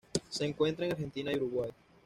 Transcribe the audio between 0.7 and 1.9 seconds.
en Argentina y Uruguay.